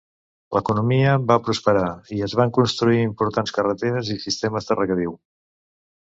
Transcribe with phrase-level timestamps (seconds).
[0.55, 5.13] L'economia va prosperar, i es van construir importants carreteres i sistemes de regadiu.